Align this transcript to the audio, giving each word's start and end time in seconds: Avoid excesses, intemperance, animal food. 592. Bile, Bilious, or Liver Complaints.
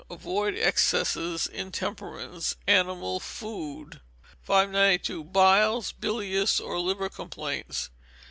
Avoid 0.09 0.55
excesses, 0.57 1.45
intemperance, 1.45 2.55
animal 2.65 3.19
food. 3.19 4.01
592. 4.41 5.23
Bile, 5.25 5.85
Bilious, 5.99 6.59
or 6.59 6.79
Liver 6.79 7.09
Complaints. 7.09 7.91